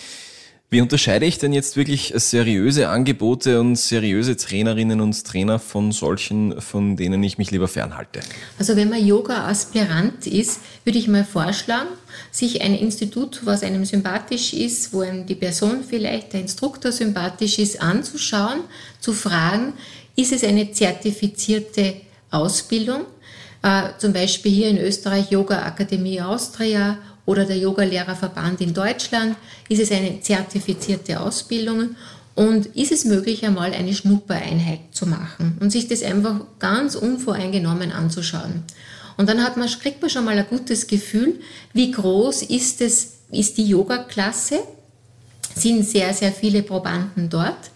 [0.71, 6.59] Wie unterscheide ich denn jetzt wirklich seriöse Angebote und seriöse Trainerinnen und Trainer von solchen,
[6.59, 8.21] von denen ich mich lieber fernhalte?
[8.57, 11.89] Also wenn man Yoga-Aspirant ist, würde ich mal vorschlagen,
[12.31, 17.59] sich ein Institut, was einem sympathisch ist, wo einem die Person vielleicht, der Instruktor sympathisch
[17.59, 18.61] ist, anzuschauen,
[18.99, 19.73] zu fragen,
[20.15, 21.95] ist es eine zertifizierte
[22.31, 23.01] Ausbildung?
[23.61, 29.35] Äh, zum Beispiel hier in Österreich Yoga Akademie Austria oder der Yogalehrerverband in Deutschland,
[29.67, 31.95] ist es eine zertifizierte Ausbildung
[32.35, 37.91] und ist es möglich, einmal eine Schnuppereinheit zu machen und sich das einfach ganz unvoreingenommen
[37.91, 38.63] anzuschauen.
[39.17, 41.39] Und dann hat man, kriegt man schon mal ein gutes Gefühl,
[41.73, 44.59] wie groß ist, es, ist die Yoga-Klasse,
[45.55, 47.71] sind sehr, sehr viele Probanden dort.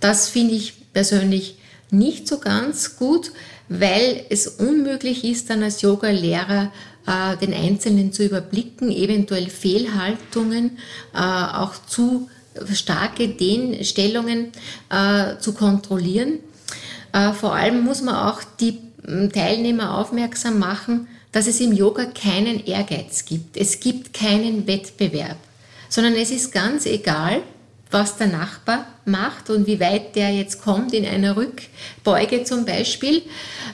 [0.00, 1.56] Das finde ich persönlich
[1.90, 3.30] nicht so ganz gut,
[3.68, 6.72] weil es unmöglich ist, dann als Yoga-Lehrer
[7.06, 10.78] äh, den Einzelnen zu überblicken, eventuell Fehlhaltungen,
[11.14, 12.28] äh, auch zu
[12.74, 14.52] starke Dehnstellungen
[14.90, 16.40] äh, zu kontrollieren.
[17.12, 22.64] Äh, vor allem muss man auch die Teilnehmer aufmerksam machen, dass es im Yoga keinen
[22.64, 23.56] Ehrgeiz gibt.
[23.56, 25.38] Es gibt keinen Wettbewerb,
[25.88, 27.42] sondern es ist ganz egal,
[27.90, 33.22] was der Nachbar macht und wie weit der jetzt kommt in einer Rückbeuge zum Beispiel,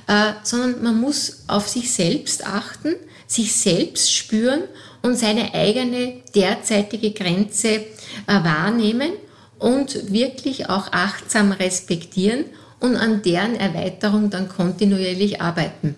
[0.06, 2.94] äh, sondern man muss auf sich selbst achten,
[3.26, 4.62] sich selbst spüren
[5.02, 7.82] und seine eigene derzeitige Grenze äh,
[8.26, 9.12] wahrnehmen
[9.58, 12.46] und wirklich auch achtsam respektieren
[12.80, 15.96] und an deren Erweiterung dann kontinuierlich arbeiten.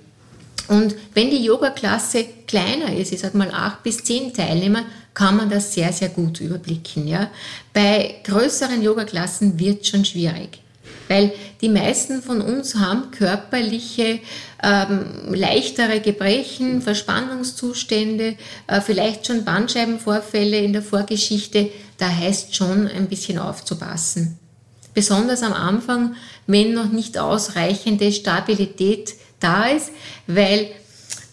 [0.69, 5.51] Und wenn die Yoga-Klasse kleiner ist, ich sage mal acht bis zehn Teilnehmer, kann man
[5.51, 7.09] das sehr, sehr gut überblicken.
[7.09, 7.29] Ja?
[7.73, 10.61] Bei größeren Yoga-Klassen wird es schon schwierig.
[11.09, 14.21] Weil die meisten von uns haben körperliche,
[14.63, 18.37] ähm, leichtere Gebrechen, Verspannungszustände,
[18.69, 21.71] äh, vielleicht schon Bandscheibenvorfälle in der Vorgeschichte.
[21.99, 24.39] Da heißt schon ein bisschen aufzupassen.
[24.95, 26.15] Besonders am Anfang,
[26.47, 29.91] wenn noch nicht ausreichende Stabilität da ist,
[30.27, 30.69] weil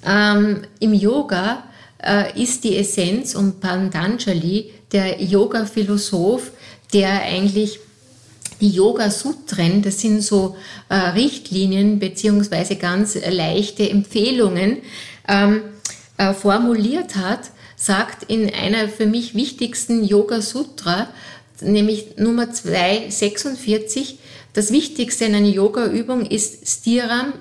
[0.06, 1.64] ähm, im Yoga
[2.04, 6.52] äh, ist die Essenz und Pantanjali, der Yoga-Philosoph,
[6.94, 7.80] der eigentlich
[8.62, 10.56] die Yoga-Sutren, das sind so
[10.90, 14.78] äh, Richtlinien beziehungsweise ganz leichte Empfehlungen,
[15.28, 15.62] ähm,
[16.18, 21.10] äh, formuliert hat, sagt in einer für mich wichtigsten Yoga-Sutra,
[21.62, 24.20] nämlich Nummer 246,
[24.54, 27.34] das Wichtigste in einer Yoga-Übung ist Stiram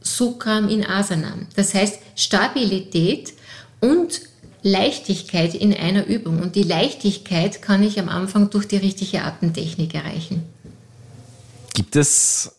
[0.00, 1.46] Sukram in Asanam.
[1.56, 3.32] Das heißt Stabilität
[3.80, 4.20] und
[4.62, 6.40] Leichtigkeit in einer Übung.
[6.40, 10.42] Und die Leichtigkeit kann ich am Anfang durch die richtige Atemtechnik erreichen.
[11.74, 12.52] Gibt es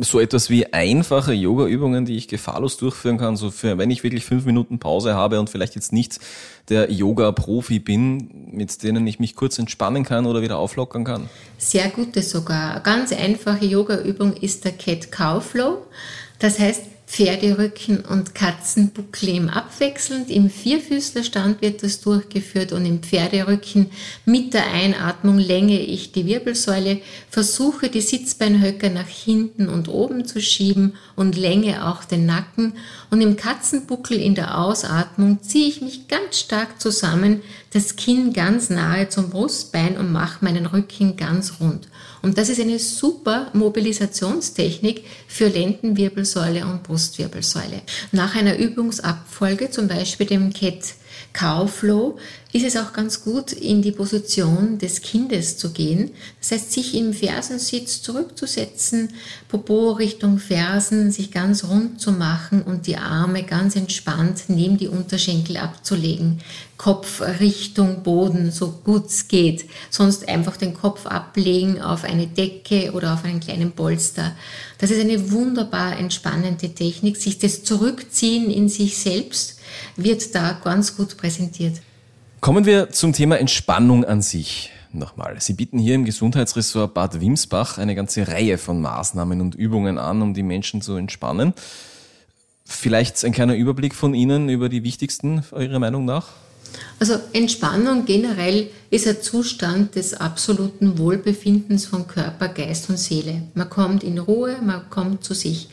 [0.00, 4.24] so etwas wie einfache Yoga-Übungen, die ich gefahrlos durchführen kann, so für, wenn ich wirklich
[4.24, 6.20] fünf Minuten Pause habe und vielleicht jetzt nicht
[6.68, 11.28] der Yoga-Profi bin, mit denen ich mich kurz entspannen kann oder wieder auflockern kann?
[11.58, 12.78] Sehr gute sogar.
[12.80, 15.78] Ganz einfache Yoga-Übung ist der Cat-Cow Flow.
[16.38, 20.28] Das heißt, Pferderücken und Katzenbuckel im abwechselnd.
[20.28, 23.90] Im Vierfüßlerstand wird das durchgeführt und im Pferderücken
[24.24, 30.40] mit der Einatmung länge ich die Wirbelsäule, versuche die Sitzbeinhöcker nach hinten und oben zu
[30.40, 32.72] schieben und länge auch den Nacken.
[33.10, 37.40] Und im Katzenbuckel in der Ausatmung ziehe ich mich ganz stark zusammen,
[37.72, 41.86] das Kinn ganz nahe zum Brustbein und mache meinen Rücken ganz rund.
[42.26, 47.82] Und das ist eine super Mobilisationstechnik für Lendenwirbelsäule und Brustwirbelsäule.
[48.10, 50.94] Nach einer Übungsabfolge, zum Beispiel dem Cat
[51.36, 52.16] Cow Flow,
[52.54, 56.12] ist es auch ganz gut, in die Position des Kindes zu gehen.
[56.40, 59.10] Das heißt, sich im Fersensitz zurückzusetzen,
[59.46, 64.88] Popo Richtung Fersen, sich ganz rund zu machen und die Arme ganz entspannt neben die
[64.88, 66.38] Unterschenkel abzulegen.
[66.78, 69.66] Kopf Richtung Boden, so gut es geht.
[69.90, 74.34] Sonst einfach den Kopf ablegen auf eine Decke oder auf einen kleinen Polster.
[74.78, 79.55] Das ist eine wunderbar entspannende Technik, sich das Zurückziehen in sich selbst
[79.96, 81.80] wird da ganz gut präsentiert.
[82.40, 85.36] Kommen wir zum Thema Entspannung an sich nochmal.
[85.40, 90.22] Sie bieten hier im Gesundheitsressort Bad Wimsbach eine ganze Reihe von Maßnahmen und Übungen an,
[90.22, 91.54] um die Menschen zu entspannen.
[92.64, 96.28] Vielleicht ein kleiner Überblick von Ihnen über die wichtigsten, Ihrer Meinung nach?
[96.98, 103.42] Also Entspannung generell ist ein Zustand des absoluten Wohlbefindens von Körper, Geist und Seele.
[103.54, 105.68] Man kommt in Ruhe, man kommt zu sich.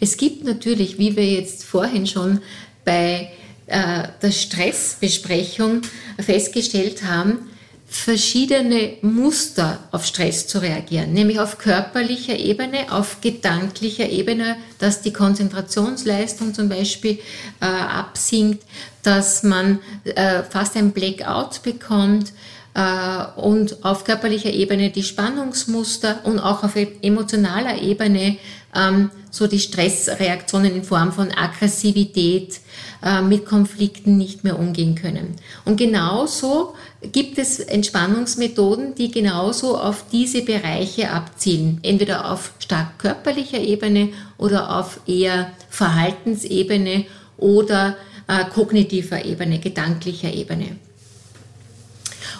[0.00, 2.40] Es gibt natürlich, wie wir jetzt vorhin schon
[2.84, 3.30] bei
[3.66, 5.82] der Stressbesprechung
[6.18, 7.48] festgestellt haben,
[7.94, 15.12] verschiedene Muster auf Stress zu reagieren, nämlich auf körperlicher Ebene, auf gedanklicher Ebene, dass die
[15.12, 17.20] Konzentrationsleistung zum Beispiel
[17.60, 18.64] äh, absinkt,
[19.04, 22.32] dass man äh, fast ein Blackout bekommt
[22.74, 28.38] äh, und auf körperlicher Ebene die Spannungsmuster und auch auf emotionaler Ebene
[28.74, 32.60] ähm, so die Stressreaktionen in Form von Aggressivität,
[33.04, 35.34] äh, mit Konflikten nicht mehr umgehen können.
[35.66, 36.74] Und genauso
[37.12, 44.78] gibt es Entspannungsmethoden, die genauso auf diese Bereiche abzielen, entweder auf stark körperlicher Ebene oder
[44.78, 47.04] auf eher Verhaltensebene
[47.36, 50.76] oder äh, kognitiver Ebene, gedanklicher Ebene.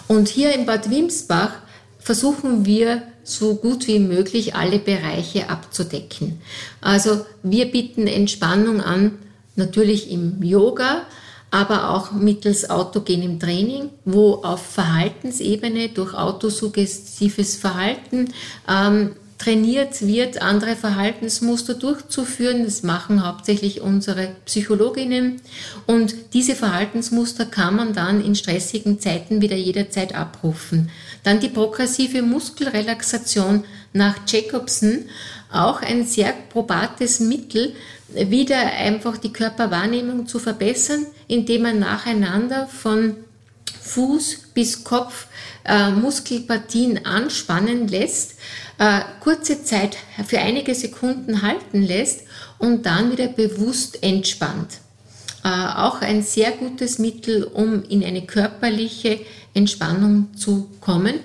[0.07, 1.51] Und hier in Bad Wimsbach
[1.99, 6.41] versuchen wir so gut wie möglich alle Bereiche abzudecken.
[6.81, 9.19] Also wir bieten Entspannung an,
[9.55, 11.03] natürlich im Yoga,
[11.51, 18.33] aber auch mittels autogenem Training, wo auf Verhaltensebene durch autosuggestives Verhalten
[18.67, 22.63] ähm, trainiert wird, andere Verhaltensmuster durchzuführen.
[22.63, 25.41] Das machen hauptsächlich unsere Psychologinnen.
[25.85, 30.89] Und diese Verhaltensmuster kann man dann in stressigen Zeiten wieder jederzeit abrufen.
[31.23, 35.05] Dann die progressive Muskelrelaxation nach Jacobson,
[35.55, 37.73] auch ein sehr probates Mittel,
[38.09, 43.17] wieder einfach die Körperwahrnehmung zu verbessern, indem man nacheinander von
[43.81, 45.27] Fuß bis Kopf
[45.63, 48.35] äh, Muskelpartien anspannen lässt,
[48.77, 52.23] äh, kurze Zeit für einige Sekunden halten lässt
[52.57, 54.79] und dann wieder bewusst entspannt.
[55.43, 59.19] Äh, auch ein sehr gutes Mittel, um in eine körperliche
[59.53, 61.19] Entspannung zu kommen.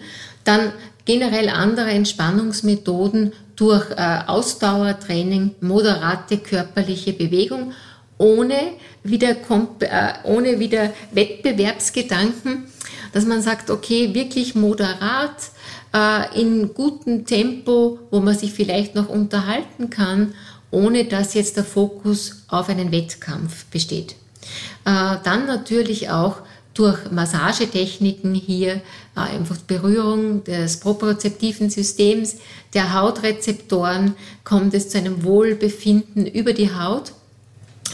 [0.45, 0.73] Dann
[1.05, 7.73] generell andere Entspannungsmethoden durch äh, Ausdauertraining, moderate körperliche Bewegung,
[8.19, 8.55] ohne
[9.03, 12.65] wieder, äh, ohne wieder Wettbewerbsgedanken,
[13.13, 15.37] dass man sagt, okay, wirklich moderat,
[15.95, 20.35] äh, in gutem Tempo, wo man sich vielleicht noch unterhalten kann,
[20.71, 24.15] ohne dass jetzt der Fokus auf einen Wettkampf besteht.
[24.85, 26.37] Äh, dann natürlich auch
[26.75, 28.75] durch Massagetechniken hier
[29.17, 32.37] äh, einfach Berührung des propriozeptiven Systems,
[32.75, 37.13] der Hautrezeptoren, kommt es zu einem Wohlbefinden über die Haut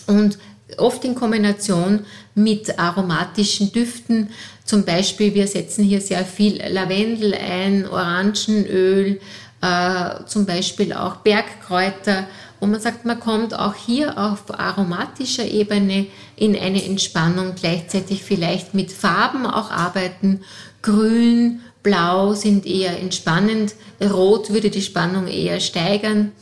[0.07, 0.39] und
[0.79, 4.31] oft in Kombination mit aromatischen Düften.
[4.65, 9.21] Zum Beispiel, wir setzen hier sehr viel Lavendel ein, Orangenöl,
[9.62, 12.27] äh, zum Beispiel auch Bergkräuter,
[12.61, 18.75] wo man sagt, man kommt auch hier auf aromatischer Ebene in eine Entspannung, gleichzeitig vielleicht
[18.75, 20.40] mit Farben auch arbeiten.
[20.83, 26.33] Grün, Blau sind eher entspannend, Rot würde die Spannung eher steigern.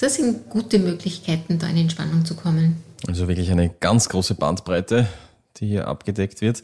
[0.00, 2.82] Das sind gute Möglichkeiten, da in Entspannung zu kommen.
[3.06, 5.08] Also wirklich eine ganz große Bandbreite,
[5.56, 6.62] die hier abgedeckt wird.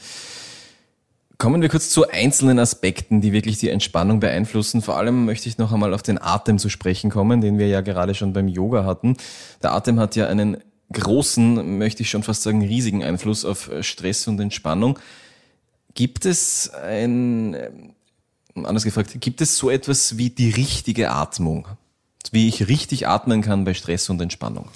[1.38, 4.80] Kommen wir kurz zu einzelnen Aspekten, die wirklich die Entspannung beeinflussen.
[4.80, 7.82] Vor allem möchte ich noch einmal auf den Atem zu sprechen kommen, den wir ja
[7.82, 9.16] gerade schon beim Yoga hatten.
[9.62, 10.56] Der Atem hat ja einen
[10.92, 14.98] großen, möchte ich schon fast sagen, riesigen Einfluss auf Stress und Entspannung.
[15.94, 17.56] Gibt es ein,
[18.54, 21.68] anders gefragt, gibt es so etwas wie die richtige Atmung?
[22.32, 24.68] Wie ich richtig atmen kann bei Stress und Entspannung?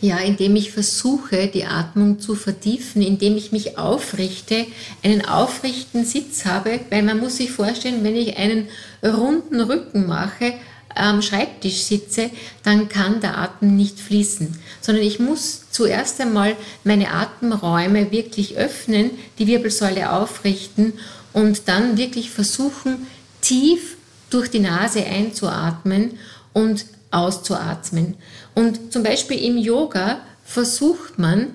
[0.00, 4.66] Ja, indem ich versuche, die Atmung zu vertiefen, indem ich mich aufrichte,
[5.04, 8.68] einen aufrichten Sitz habe, weil man muss sich vorstellen, wenn ich einen
[9.04, 10.54] runden Rücken mache,
[10.94, 12.30] am Schreibtisch sitze,
[12.62, 19.10] dann kann der Atem nicht fließen, sondern ich muss zuerst einmal meine Atemräume wirklich öffnen,
[19.38, 20.94] die Wirbelsäule aufrichten
[21.32, 23.06] und dann wirklich versuchen,
[23.40, 23.96] tief
[24.30, 26.18] durch die Nase einzuatmen
[26.52, 28.16] und auszuatmen.
[28.54, 31.48] Und zum Beispiel im Yoga versucht man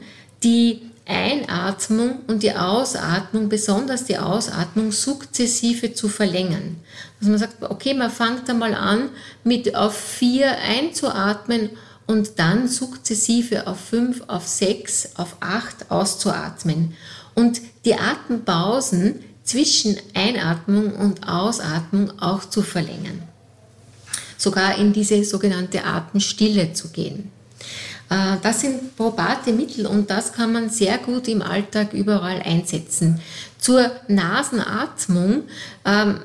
[0.44, 6.78] die Einatmung und die Ausatmung, besonders die Ausatmung, sukzessive zu verlängern.
[7.20, 9.10] Dass man sagt, okay, man fängt einmal an,
[9.44, 11.70] mit auf vier einzuatmen
[12.06, 16.94] und dann sukzessive auf fünf, auf sechs, auf acht auszuatmen.
[17.36, 23.24] Und die Atempausen zwischen Einatmung und Ausatmung auch zu verlängern
[24.38, 27.32] sogar in diese sogenannte Atemstille zu gehen.
[28.10, 33.20] Äh, das sind probate Mittel und das kann man sehr gut im Alltag überall einsetzen.
[33.60, 35.44] Zur Nasenatmung,
[35.84, 36.20] ähm,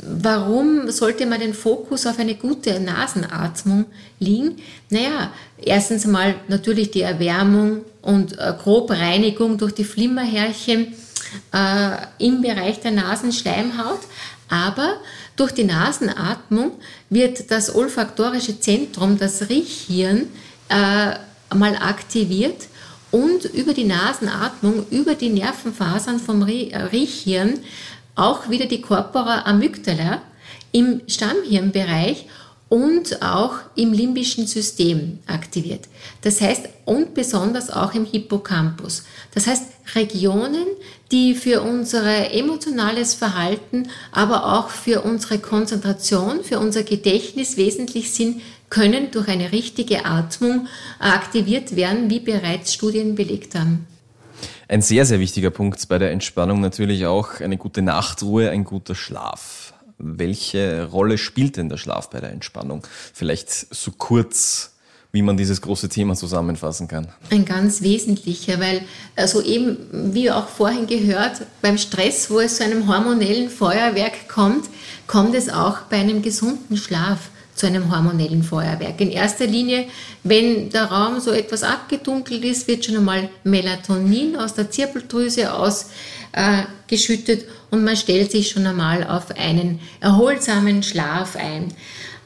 [0.00, 3.86] warum sollte man den Fokus auf eine gute Nasenatmung
[4.20, 4.56] liegen?
[4.88, 10.94] Naja, erstens mal natürlich die Erwärmung und äh, Grobreinigung durch die Flimmerhärchen
[11.52, 14.00] äh, im Bereich der Nasenschleimhaut,
[14.48, 15.00] aber
[15.34, 16.72] durch die Nasenatmung
[17.10, 20.28] wird das olfaktorische Zentrum, das Riechhirn,
[20.68, 22.68] äh, mal aktiviert
[23.10, 27.60] und über die Nasenatmung, über die Nervenfasern vom äh, Riechhirn
[28.14, 30.22] auch wieder die Corpora amygdala
[30.72, 32.26] im Stammhirnbereich
[32.68, 35.82] und auch im limbischen System aktiviert.
[36.22, 39.04] Das heißt, und besonders auch im Hippocampus.
[39.32, 40.66] Das heißt, Regionen,
[41.12, 48.40] die für unser emotionales Verhalten, aber auch für unsere Konzentration, für unser Gedächtnis wesentlich sind,
[48.70, 53.86] können durch eine richtige Atmung aktiviert werden, wie bereits Studien belegt haben.
[54.68, 58.94] Ein sehr, sehr wichtiger Punkt bei der Entspannung natürlich auch eine gute Nachtruhe, ein guter
[58.94, 59.74] Schlaf.
[59.98, 62.86] Welche Rolle spielt denn der Schlaf bei der Entspannung?
[63.14, 64.72] Vielleicht so kurz
[65.16, 67.08] wie man dieses große Thema zusammenfassen kann?
[67.30, 68.82] Ein ganz wesentlicher, weil
[69.16, 69.78] also eben,
[70.12, 74.66] wie auch vorhin gehört, beim Stress, wo es zu einem hormonellen Feuerwerk kommt,
[75.06, 79.00] kommt es auch bei einem gesunden Schlaf zu einem hormonellen Feuerwerk.
[79.00, 79.86] In erster Linie,
[80.22, 87.42] wenn der Raum so etwas abgedunkelt ist, wird schon einmal Melatonin aus der Zirbeldrüse ausgeschüttet
[87.42, 91.72] äh, und man stellt sich schon einmal auf einen erholsamen Schlaf ein.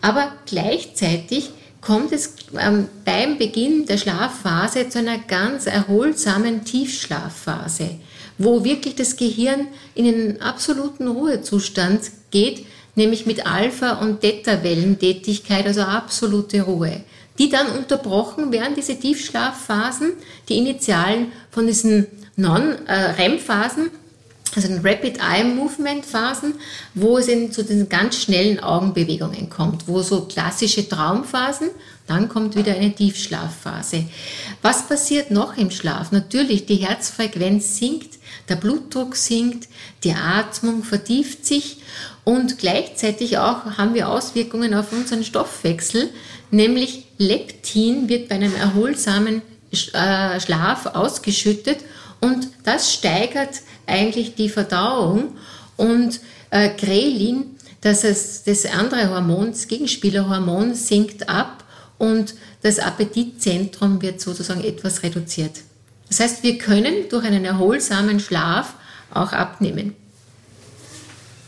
[0.02, 1.50] Aber gleichzeitig
[1.80, 8.00] kommt es ähm, beim Beginn der Schlafphase zu einer ganz erholsamen Tiefschlafphase,
[8.36, 12.00] wo wirklich das Gehirn in einen absoluten Ruhezustand
[12.30, 17.00] geht, nämlich mit Alpha- und Theta-Wellentätigkeit, also absolute Ruhe,
[17.38, 20.12] die dann unterbrochen werden, diese Tiefschlafphasen,
[20.48, 23.90] die initialen von diesen Non-REM-Phasen,
[24.56, 26.54] also den Rapid Eye Movement Phasen,
[26.94, 31.70] wo es in zu den ganz schnellen Augenbewegungen kommt, wo so klassische Traumphasen,
[32.06, 34.04] dann kommt wieder eine Tiefschlafphase.
[34.62, 36.10] Was passiert noch im Schlaf?
[36.10, 38.18] Natürlich, die Herzfrequenz sinkt,
[38.48, 39.68] der Blutdruck sinkt,
[40.04, 41.78] die Atmung vertieft sich
[42.24, 46.10] und gleichzeitig auch haben wir Auswirkungen auf unseren Stoffwechsel,
[46.50, 51.78] nämlich Leptin wird bei einem erholsamen äh, Schlaf ausgeschüttet
[52.20, 55.36] und das steigert eigentlich die Verdauung
[55.76, 56.20] und
[56.50, 61.64] äh, Grelin, das ist das andere Hormon, das Gegenspielerhormon, sinkt ab
[61.98, 65.52] und das Appetitzentrum wird sozusagen etwas reduziert.
[66.10, 68.74] Das heißt, wir können durch einen erholsamen Schlaf
[69.14, 69.94] auch abnehmen.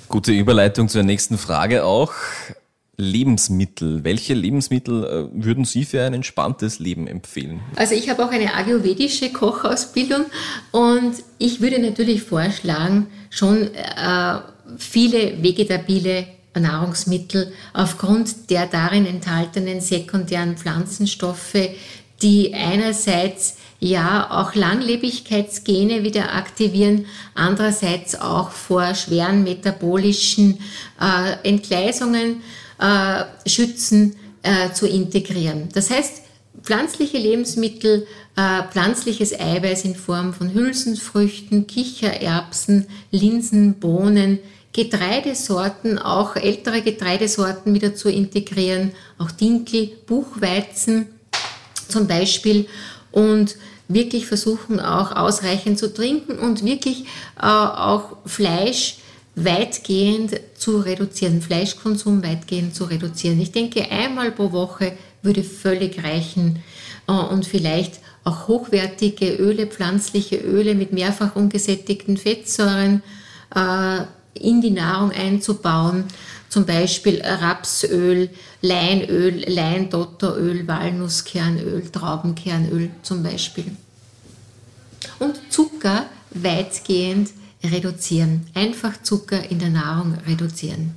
[0.09, 2.13] Gute Überleitung zur nächsten Frage auch.
[2.97, 4.05] Lebensmittel.
[4.05, 7.61] Welche Lebensmittel äh, würden Sie für ein entspanntes Leben empfehlen?
[7.75, 10.27] Also ich habe auch eine ayurvedische Kochausbildung
[10.71, 14.39] und ich würde natürlich vorschlagen, schon äh,
[14.79, 21.71] viele vegetabile Nahrungsmittel aufgrund der darin enthaltenen sekundären Pflanzenstoffe,
[22.21, 30.59] die einerseits ja auch Langlebigkeitsgene wieder aktivieren, andererseits auch vor schweren metabolischen
[31.01, 32.43] äh, Entgleisungen
[32.79, 35.69] äh, schützen, äh, zu integrieren.
[35.75, 36.23] Das heißt,
[36.63, 38.07] pflanzliche Lebensmittel,
[38.37, 44.39] äh, pflanzliches Eiweiß in Form von Hülsenfrüchten, Kichererbsen, Linsen, Bohnen,
[44.73, 51.09] Getreidesorten, auch ältere Getreidesorten wieder zu integrieren, auch Dinkel, Buchweizen
[51.89, 52.67] zum Beispiel
[53.13, 53.57] und
[53.89, 57.05] wirklich versuchen auch ausreichend zu trinken und wirklich
[57.41, 58.97] äh, auch Fleisch
[59.35, 63.41] weitgehend zu reduzieren, Fleischkonsum weitgehend zu reduzieren.
[63.41, 64.93] Ich denke, einmal pro Woche
[65.23, 66.63] würde völlig reichen
[67.09, 73.03] äh, und vielleicht auch hochwertige Öle, pflanzliche Öle mit mehrfach ungesättigten Fettsäuren
[73.55, 74.03] äh,
[74.35, 76.05] in die Nahrung einzubauen.
[76.53, 78.29] Zum Beispiel Rapsöl,
[78.61, 83.75] Leinöl, Leindotteröl, Walnusskernöl, Traubenkernöl zum Beispiel.
[85.19, 87.31] Und Zucker weitgehend
[87.65, 88.49] reduzieren.
[88.53, 90.95] Einfach Zucker in der Nahrung reduzieren.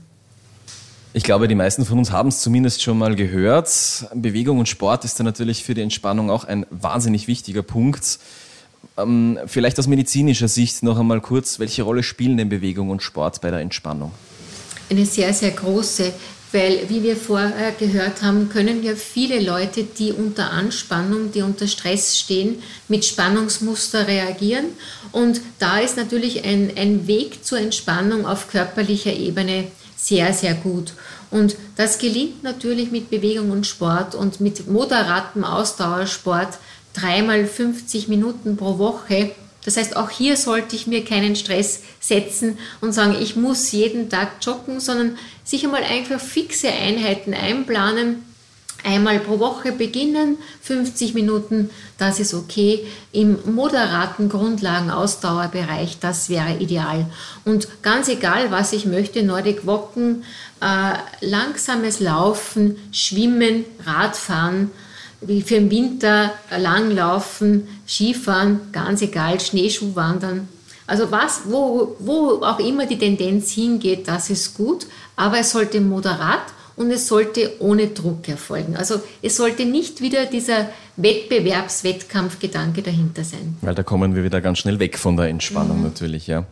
[1.14, 4.08] Ich glaube, die meisten von uns haben es zumindest schon mal gehört.
[4.14, 8.20] Bewegung und Sport ist da natürlich für die Entspannung auch ein wahnsinnig wichtiger Punkt.
[8.98, 13.40] Ähm, vielleicht aus medizinischer Sicht noch einmal kurz, welche Rolle spielen denn Bewegung und Sport
[13.40, 14.12] bei der Entspannung?
[14.90, 16.14] Eine sehr, sehr große
[16.56, 21.68] weil, wie wir vorher gehört haben, können ja viele Leute, die unter Anspannung, die unter
[21.68, 24.68] Stress stehen, mit Spannungsmuster reagieren.
[25.12, 29.66] Und da ist natürlich ein, ein Weg zur Entspannung auf körperlicher Ebene
[29.98, 30.94] sehr, sehr gut.
[31.30, 36.58] Und das gelingt natürlich mit Bewegung und Sport und mit moderatem Ausdauersport
[36.94, 39.32] dreimal 50 Minuten pro Woche
[39.66, 44.10] das heißt, auch hier sollte ich mir keinen Stress setzen und sagen, ich muss jeden
[44.10, 48.24] Tag joggen, sondern sich einmal einfach fixe Einheiten einplanen.
[48.84, 52.86] Einmal pro Woche beginnen, 50 Minuten, das ist okay.
[53.12, 57.08] Im moderaten Grundlagenausdauerbereich, das wäre ideal.
[57.46, 60.24] Und ganz egal, was ich möchte, Nordic Walken,
[60.62, 64.70] äh, langsames Laufen, Schwimmen, Radfahren,
[65.28, 70.48] wie für den Winter Langlaufen, Skifahren, ganz egal, Schneeschuhwandern.
[70.88, 75.82] Also was, wo, wo auch immer die Tendenz hingeht, das ist gut, aber es sollte
[75.82, 76.44] moderat
[76.76, 78.76] und es sollte ohne Druck erfolgen.
[78.76, 83.58] Also es sollte nicht wieder dieser Wettbewerbs-Wettkampfgedanke dahinter sein.
[83.62, 85.84] Weil da kommen wir wieder ganz schnell weg von der Entspannung mhm.
[85.86, 86.46] natürlich, ja.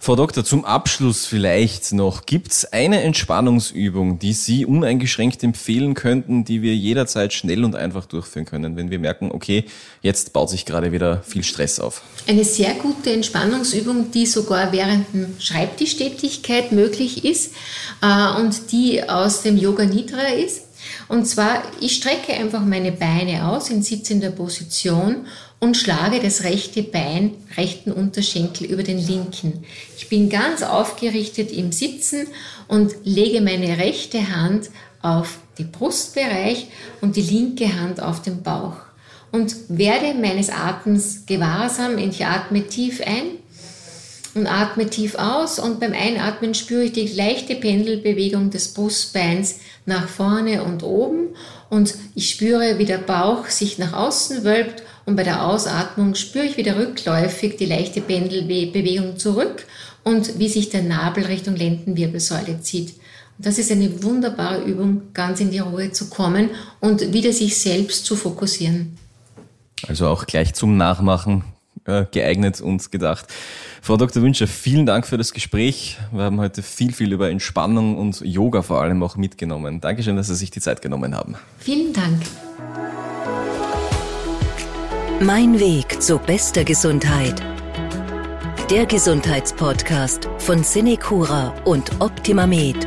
[0.00, 6.44] Frau Doktor, zum Abschluss vielleicht noch, gibt es eine Entspannungsübung, die Sie uneingeschränkt empfehlen könnten,
[6.44, 9.64] die wir jederzeit schnell und einfach durchführen können, wenn wir merken, okay,
[10.00, 12.02] jetzt baut sich gerade wieder viel Stress auf?
[12.28, 17.52] Eine sehr gute Entspannungsübung, die sogar während der Schreibtischtätigkeit möglich ist
[18.00, 20.67] äh, und die aus dem Yoga Nidra ist.
[21.08, 25.26] Und zwar, ich strecke einfach meine Beine aus in sitzender Position
[25.58, 29.64] und schlage das rechte Bein, rechten Unterschenkel über den linken.
[29.96, 32.26] Ich bin ganz aufgerichtet im Sitzen
[32.68, 36.68] und lege meine rechte Hand auf den Brustbereich
[37.00, 38.76] und die linke Hand auf den Bauch
[39.32, 41.98] und werde meines Atems gewahrsam.
[41.98, 43.37] Ich atme tief ein
[44.38, 50.08] und atme tief aus und beim Einatmen spüre ich die leichte Pendelbewegung des Brustbeins nach
[50.08, 51.28] vorne und oben
[51.68, 56.44] und ich spüre, wie der Bauch sich nach außen wölbt und bei der Ausatmung spüre
[56.44, 59.64] ich wieder rückläufig die leichte Pendelbewegung zurück
[60.04, 62.94] und wie sich der Nabel Richtung Lendenwirbelsäule zieht.
[63.36, 67.58] Und das ist eine wunderbare Übung, ganz in die Ruhe zu kommen und wieder sich
[67.58, 68.96] selbst zu fokussieren.
[69.86, 71.44] Also auch gleich zum Nachmachen
[71.88, 73.26] äh, geeignet und gedacht.
[73.82, 74.22] Frau Dr.
[74.22, 75.98] Wünscher, vielen Dank für das Gespräch.
[76.12, 79.80] Wir haben heute viel, viel über Entspannung und Yoga vor allem auch mitgenommen.
[79.80, 81.36] Dankeschön, dass Sie sich die Zeit genommen haben.
[81.58, 82.20] Vielen Dank.
[85.20, 87.42] Mein Weg zu bester Gesundheit.
[88.70, 92.86] Der Gesundheitspodcast von Cinecura und Optimamed.